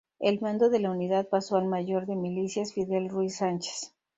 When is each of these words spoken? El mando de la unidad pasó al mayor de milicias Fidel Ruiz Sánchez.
El 0.17 0.41
mando 0.41 0.71
de 0.71 0.79
la 0.79 0.89
unidad 0.89 1.27
pasó 1.29 1.57
al 1.57 1.65
mayor 1.67 2.07
de 2.07 2.15
milicias 2.15 2.73
Fidel 2.73 3.07
Ruiz 3.07 3.35
Sánchez. 3.35 3.93